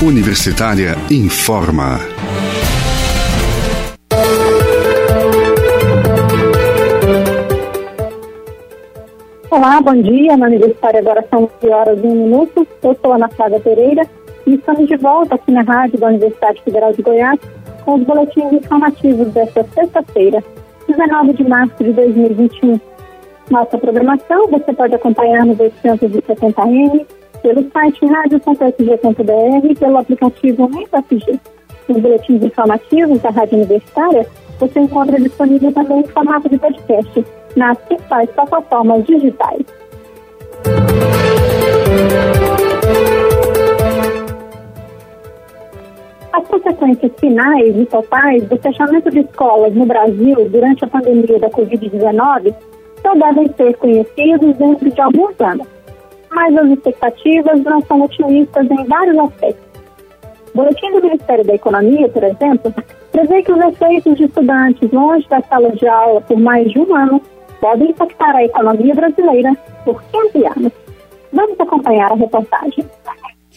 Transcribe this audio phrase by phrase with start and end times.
[0.00, 1.98] Universitária informa.
[9.50, 10.36] Olá, bom dia.
[10.36, 12.64] Na Universitária agora são 11 horas e 1 minuto.
[12.80, 14.06] Eu sou Ana Flávia Pereira
[14.46, 17.40] e estamos de volta aqui na rádio da Universidade Federal de Goiás
[17.84, 20.44] com os boletins informativos desta sexta-feira,
[20.86, 22.80] 19 de março de 2021.
[23.50, 27.04] Nossa programação você pode acompanhar no 870M,
[27.48, 31.40] pelo site rádio.fg.br e pelo aplicativo MetaFG.
[31.88, 34.26] Os boletins informativos da Rádio Universitária
[34.58, 37.24] você encontra disponível também em formato de podcast
[37.56, 39.64] nas principais plataformas digitais.
[46.34, 51.48] As consequências finais e totais do fechamento de escolas no Brasil durante a pandemia da
[51.48, 52.54] Covid-19
[53.00, 55.66] só devem ser conhecidos dentro de alguns anos,
[56.30, 59.68] mas as expectativas não são otimistas em vários aspectos.
[60.54, 62.74] O boletim do Ministério da Economia, por exemplo,
[63.12, 66.94] prevê que os efeitos de estudantes longe da sala de aula por mais de um
[66.94, 67.20] ano
[67.60, 70.72] podem impactar a economia brasileira por 15 anos.
[71.32, 72.84] Vamos acompanhar a reportagem.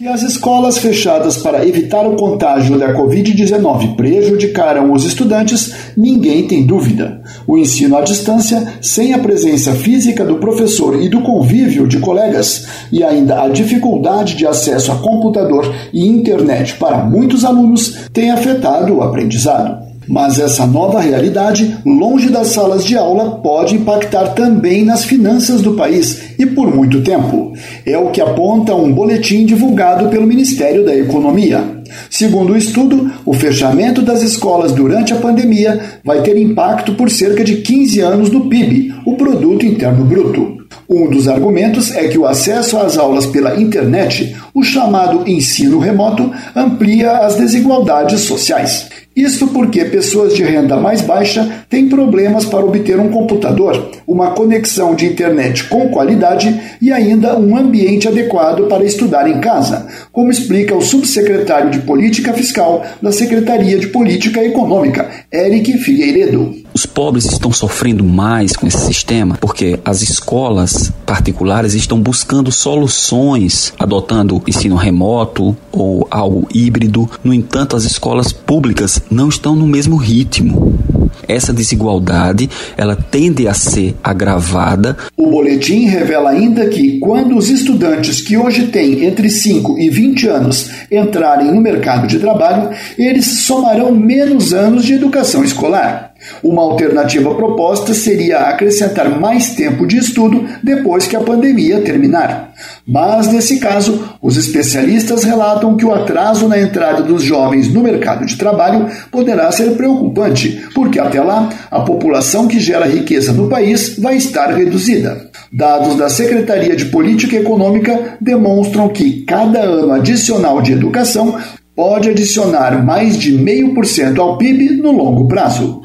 [0.02, 6.66] Que as escolas fechadas para evitar o contágio da Covid-19 prejudicaram os estudantes, ninguém tem
[6.66, 7.22] dúvida.
[7.46, 12.66] O ensino à distância, sem a presença física do professor e do convívio de colegas,
[12.92, 18.96] e ainda a dificuldade de acesso a computador e internet para muitos alunos, tem afetado
[18.96, 19.91] o aprendizado.
[20.08, 25.74] Mas essa nova realidade, longe das salas de aula, pode impactar também nas finanças do
[25.74, 27.54] país e por muito tempo.
[27.86, 31.82] É o que aponta um boletim divulgado pelo Ministério da Economia.
[32.10, 37.44] Segundo o estudo, o fechamento das escolas durante a pandemia vai ter impacto por cerca
[37.44, 40.61] de 15 anos no PIB, o Produto Interno Bruto.
[40.90, 46.32] Um dos argumentos é que o acesso às aulas pela internet, o chamado ensino remoto,
[46.56, 48.90] amplia as desigualdades sociais.
[49.16, 54.96] Isto porque pessoas de renda mais baixa têm problemas para obter um computador, uma conexão
[54.96, 60.76] de internet com qualidade e ainda um ambiente adequado para estudar em casa, como explica
[60.76, 66.61] o subsecretário de Política Fiscal da Secretaria de Política Econômica, Eric Figueiredo.
[66.74, 73.74] Os pobres estão sofrendo mais com esse sistema porque as escolas particulares estão buscando soluções,
[73.78, 77.10] adotando ensino remoto ou algo híbrido.
[77.24, 80.80] No entanto, as escolas públicas não estão no mesmo ritmo.
[81.28, 84.98] Essa desigualdade, ela tende a ser agravada.
[85.16, 90.28] O boletim revela ainda que quando os estudantes que hoje têm entre 5 e 20
[90.28, 96.11] anos entrarem no mercado de trabalho, eles somarão menos anos de educação escolar.
[96.44, 102.54] Uma alternativa proposta seria acrescentar mais tempo de estudo depois que a pandemia terminar.
[102.88, 108.26] Mas, nesse caso, os especialistas relatam que o atraso na entrada dos jovens no mercado
[108.26, 113.98] de trabalho poderá ser preocupante, porque até lá a população que gera riqueza no país
[113.98, 115.30] vai estar reduzida.
[115.52, 121.38] Dados da Secretaria de Política Econômica demonstram que cada ano adicional de educação
[121.76, 125.82] pode adicionar mais de 0,5% ao PIB no longo prazo.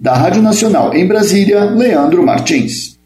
[0.00, 2.98] Da Rádio Nacional em Brasília, Leandro Martins.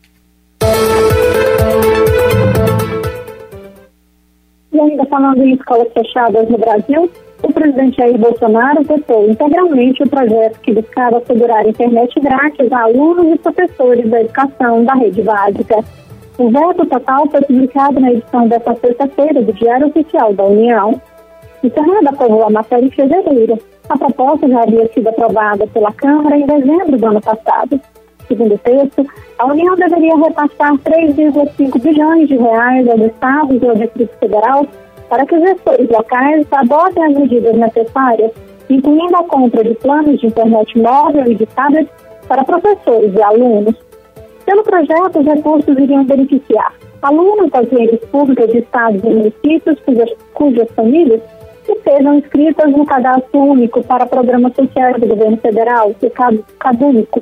[4.73, 7.11] E ainda falando em escolas fechadas no Brasil,
[7.43, 13.35] o presidente Jair Bolsonaro vetou integralmente o projeto que buscava assegurar internet grátis a alunos
[13.35, 15.85] e professores da educação da rede básica.
[16.39, 21.01] O veto total foi publicado na edição desta sexta-feira do Diário Oficial da União.
[21.65, 23.59] O Senado aprovou a matéria em fevereiro
[23.89, 27.81] a proposta já havia sido aprovada pela Câmara em dezembro do ano passado.
[28.29, 29.07] Segundo o texto,
[29.39, 34.67] a União deveria repassar 3,5 bilhões de reais aos estados e ao Distrito Federal
[35.09, 38.33] para que os gestores locais adotem as medidas necessárias,
[38.71, 41.93] incluindo a compra de planos de internet móvel e de tablets
[42.27, 43.75] para professores e alunos.
[44.47, 50.11] Pelo projeto, os recursos iriam beneficiar alunos das redes públicas de estados e municípios cujas,
[50.33, 51.21] cujas famílias
[51.65, 56.11] que sejam inscritas no cadastro único para programas sociais do governo federal, é
[56.59, 57.21] CadÚnico.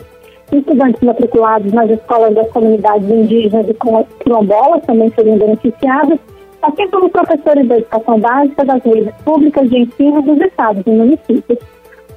[0.51, 3.75] Estudantes matriculados nas escolas das comunidades indígenas e
[4.23, 6.19] quilombolas também seriam beneficiados,
[6.61, 11.59] assim como professores da educação básica das redes públicas de ensino dos estados e municípios.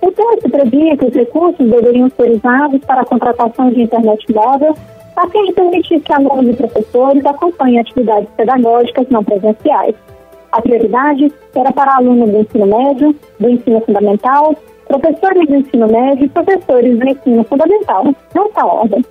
[0.01, 4.75] O texto previa que os recursos deveriam ser usados para a contratação de internet móvel,
[5.15, 9.95] a fim de permitir que alunos e professores acompanhem atividades pedagógicas não presenciais.
[10.55, 14.55] A prioridade era para alunos do ensino médio, do ensino fundamental,
[14.87, 19.03] professores do ensino médio e professores do ensino fundamental, nessa ordem.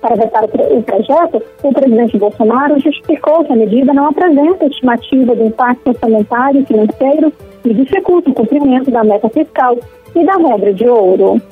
[0.00, 5.46] Para vetar o projeto, o presidente Bolsonaro justificou que a medida não apresenta estimativa do
[5.46, 7.32] impacto orçamentário e financeiro
[7.64, 9.76] e dificulta o cumprimento da meta fiscal
[10.14, 11.42] e da regra de ouro.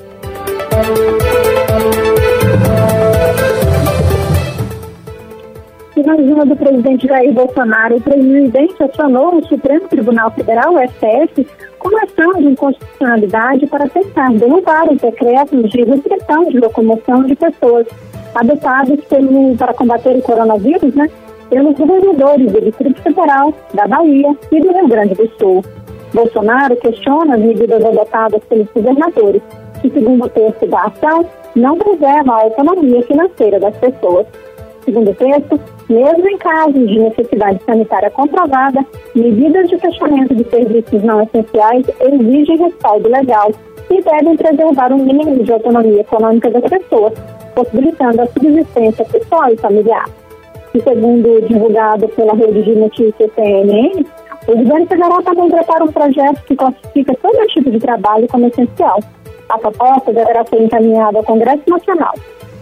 [6.04, 11.46] Na visão do presidente Jair Bolsonaro, o presidente acionou o Supremo Tribunal Federal, o STF,
[11.78, 17.87] com ação de inconstitucionalidade para tentar derrubar os decretos de restrição de locomoção de pessoas
[18.34, 21.08] adotados pelo, para combater o coronavírus, né,
[21.49, 25.64] pelos governadores do Distrito Federal, da Bahia e do Rio Grande do Sul.
[26.12, 29.43] Bolsonaro questiona as medidas adotadas pelos governadores,
[29.81, 34.26] que, segundo o texto da ação, não preservam a autonomia financeira das pessoas.
[34.84, 35.60] Segundo o texto,
[35.92, 38.84] mesmo em casos de necessidade sanitária comprovada,
[39.14, 43.52] medidas de fechamento de serviços não essenciais exigem respaldo legal
[43.90, 47.12] e devem preservar o um mínimo de autonomia econômica das pessoas,
[47.54, 50.08] possibilitando a subsistência pessoal e familiar.
[50.74, 54.06] E segundo divulgado pela rede de notícias CNN,
[54.48, 58.98] o governo federal também prepara um projeto que classifica todo tipo de trabalho como essencial.
[59.50, 62.14] A proposta deverá ser encaminhada ao Congresso Nacional.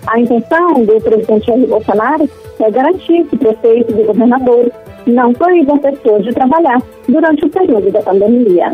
[0.06, 2.28] A intenção do presidente Jair Bolsonaro
[2.60, 4.72] é garantir que prefeitos e governadores
[5.06, 8.72] não proíbam pessoas de trabalhar durante o período da pandemia.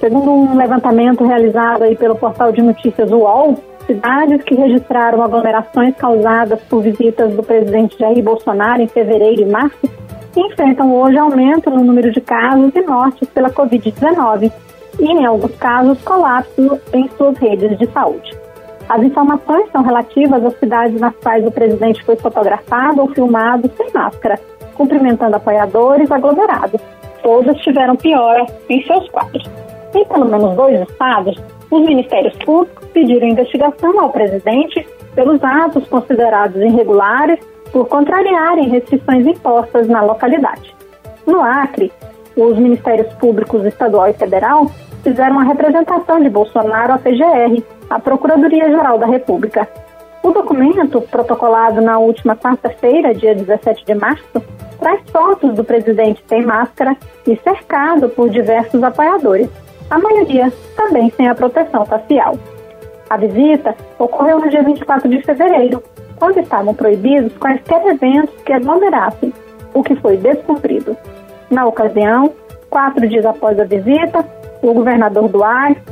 [0.00, 3.56] Segundo um levantamento realizado aí pelo portal de notícias UOL,
[3.86, 9.88] cidades que registraram aglomerações causadas por visitas do presidente Jair Bolsonaro em fevereiro e março
[10.36, 14.52] enfrentam hoje aumento no número de casos e mortes pela Covid-19
[14.98, 18.36] e, em alguns casos, colapso em suas redes de saúde.
[18.88, 23.90] As informações são relativas às cidades nas quais o presidente foi fotografado ou filmado sem
[23.92, 24.38] máscara,
[24.74, 26.80] cumprimentando apoiadores aglomerados.
[27.22, 29.44] Todas tiveram piora em seus quadros.
[29.94, 31.36] Em pelo menos dois estados,
[31.70, 37.40] os ministérios públicos pediram investigação ao presidente pelos atos considerados irregulares
[37.72, 40.74] por contrariarem restrições impostas na localidade.
[41.26, 41.90] No Acre,
[42.36, 44.70] os ministérios públicos estadual e federal
[45.06, 49.68] fizeram uma representação de Bolsonaro à PGR, a Procuradoria-Geral da República.
[50.20, 54.42] O documento, protocolado na última quarta-feira, dia 17 de março,
[54.80, 59.48] traz fotos do presidente sem máscara e cercado por diversos apoiadores,
[59.88, 62.36] a maioria também sem a proteção facial.
[63.08, 65.80] A visita ocorreu no dia 24 de fevereiro,
[66.16, 69.32] quando estavam proibidos quaisquer eventos que aglomerassem,
[69.72, 70.96] o que foi descumprido.
[71.48, 72.32] Na ocasião,
[72.68, 74.24] quatro dias após a visita,
[74.62, 75.40] o governador do,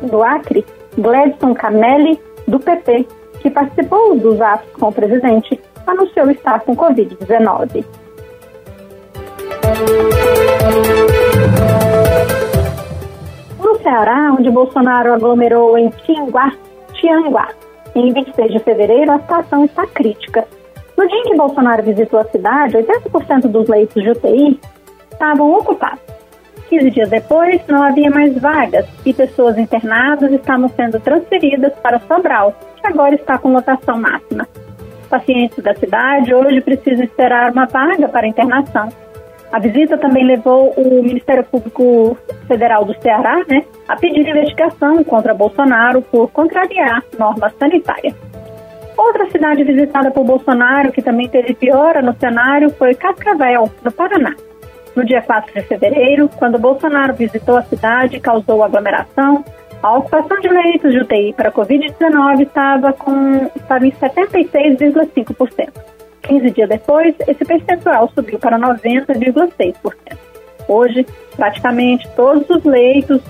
[0.08, 0.64] do Acre,
[0.96, 3.06] Gladson Camelli, do PP,
[3.40, 7.84] que participou dos atos com o presidente, anunciou estar com Covid-19.
[13.58, 16.52] No Ceará, onde Bolsonaro aglomerou em Tianguá,
[16.94, 17.48] Tianguá,
[17.94, 20.46] em 26 de fevereiro, a situação está crítica.
[20.96, 24.60] No dia em que Bolsonaro visitou a cidade, 80% dos leitos de UTI
[25.12, 26.03] estavam ocupados.
[26.68, 32.54] 15 dias depois, não havia mais vagas e pessoas internadas estavam sendo transferidas para Sobral,
[32.80, 34.46] que agora está com lotação máxima.
[35.08, 38.88] Pacientes da cidade hoje precisam esperar uma vaga para internação.
[39.52, 42.18] A visita também levou o Ministério Público
[42.48, 48.14] Federal do Ceará né, a pedir investigação contra Bolsonaro por contrariar normas sanitárias.
[48.96, 54.34] Outra cidade visitada por Bolsonaro, que também teve piora no cenário, foi Cascavel, no Paraná
[54.94, 59.44] no dia 4 de fevereiro, quando Bolsonaro visitou a cidade e causou aglomeração,
[59.82, 65.68] a ocupação de leitos de UTI para Covid-19 estava, com, estava em 76,5%.
[66.22, 69.94] 15 dias depois, esse percentual subiu para 90,6%.
[70.66, 73.20] Hoje, praticamente todos os leitos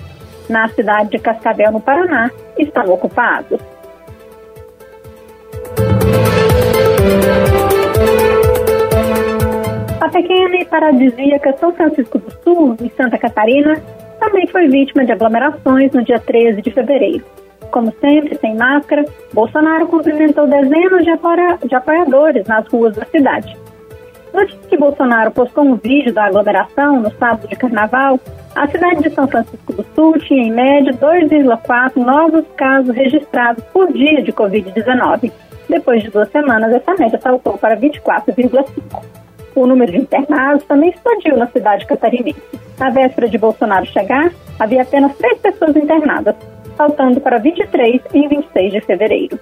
[0.47, 3.59] na cidade de Cascavel, no Paraná, estão ocupados.
[10.15, 13.75] Pequena e paradisíaca São Francisco do Sul, em Santa Catarina,
[14.17, 17.25] também foi vítima de aglomerações no dia 13 de fevereiro.
[17.69, 19.03] Como sempre, sem máscara,
[19.33, 23.57] Bolsonaro cumprimentou dezenas de, apoiadores nas ruas da cidade.
[24.33, 28.17] Dia que Bolsonaro postou um vídeo da aglomeração no sábado de carnaval,
[28.55, 33.91] a cidade de São Francisco do Sul tinha em média 2,4 novos casos registrados por
[33.91, 35.31] dia de Covid-19.
[35.67, 39.24] Depois de duas semanas, essa média saltou para 24,5
[39.55, 42.41] o número de internados também explodiu na cidade catarinense.
[42.77, 46.35] Na véspera de Bolsonaro chegar, havia apenas três pessoas internadas,
[46.75, 49.39] saltando para 23 em 26 de fevereiro.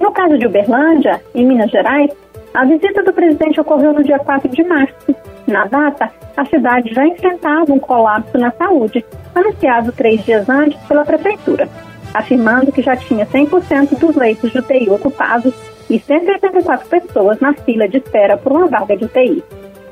[0.00, 2.10] No caso de Uberlândia, em Minas Gerais,
[2.54, 5.14] a visita do presidente ocorreu no dia 4 de março.
[5.46, 11.04] Na data, a cidade já enfrentava um colapso na saúde, anunciado três dias antes pela
[11.04, 11.68] prefeitura.
[12.14, 15.52] afirmando que já tinha 100% dos leitos de UTI ocupados
[15.88, 19.42] e 184 pessoas na fila de espera por uma vaga de UTI.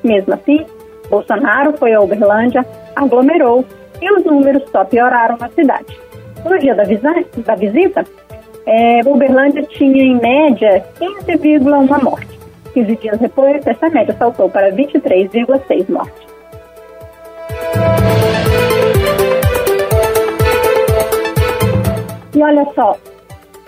[0.02, 0.64] Mesmo assim,
[1.08, 3.64] Bolsonaro foi a Uberlândia, aglomerou
[4.00, 5.99] e os números só pioraram na cidade.
[6.44, 8.04] No dia da, da visita,
[8.66, 12.38] é, Uberlândia tinha em média 15,1 mortes.
[12.75, 16.32] 15 dias depois, essa média saltou para 23,6 mortes.
[22.34, 22.96] E olha só,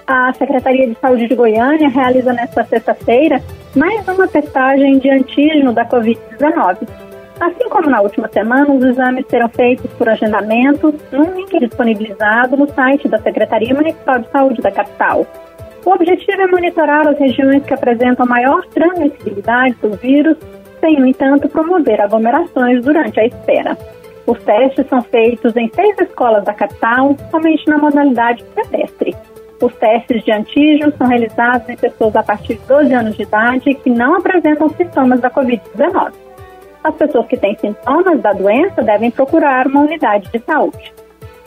[0.07, 3.41] a Secretaria de Saúde de Goiânia realiza nesta sexta-feira
[3.75, 6.87] mais uma testagem de antígeno da Covid-19.
[7.41, 12.69] Assim como na última semana, os exames serão feitos por agendamento num link disponibilizado no
[12.69, 15.27] site da Secretaria Municipal de Saúde da capital.
[15.85, 20.37] O objetivo é monitorar as regiões que apresentam maior transmissibilidade do vírus,
[20.81, 23.77] sem, no entanto, promover aglomerações durante a espera.
[24.27, 29.15] Os testes são feitos em seis escolas da capital, somente na modalidade pedestre.
[29.65, 33.73] Os testes de antígeno são realizados em pessoas a partir de 12 anos de idade
[33.73, 36.13] que não apresentam sintomas da Covid-19.
[36.85, 40.93] As pessoas que têm sintomas da doença devem procurar uma unidade de saúde.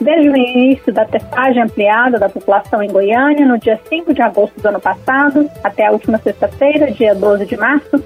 [0.01, 4.59] Desde o início da testagem ampliada da população em Goiânia, no dia 5 de agosto
[4.59, 8.03] do ano passado, até a última sexta-feira, dia 12 de março,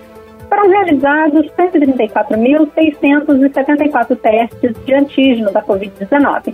[0.49, 6.53] foram realizados 134.674 testes de antígeno da Covid-19,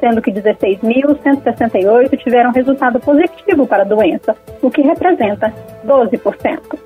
[0.00, 5.52] sendo que 16.168 tiveram resultado positivo para a doença, o que representa
[5.86, 6.78] 12%.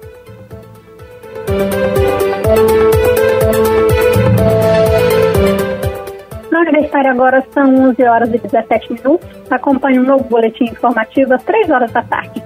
[6.51, 9.29] Na Universitária agora são 11 horas e 17 minutos.
[9.51, 12.43] Acompanhe um novo boletim informativo às 3 horas da tarde.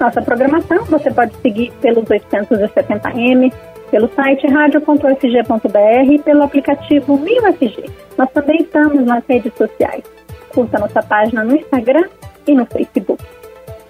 [0.00, 3.52] Nossa programação você pode seguir pelos 870M,
[3.90, 7.84] pelo site radio.fg.br e pelo aplicativo MinUFG.
[8.16, 10.04] Nós também estamos nas redes sociais.
[10.54, 12.04] Curta nossa página no Instagram
[12.46, 13.22] e no Facebook.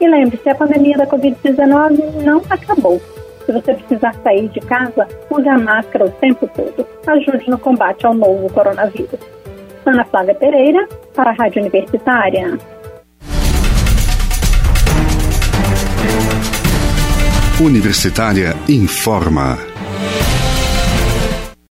[0.00, 3.00] E lembre-se, a pandemia da Covid-19 não acabou.
[3.46, 6.86] Se você precisar sair de casa, use a máscara o tempo todo.
[7.06, 9.20] Ajude no combate ao novo coronavírus.
[9.84, 12.58] Ana Flávia Pereira, para a Rádio Universitária.
[17.60, 19.73] Universitária informa.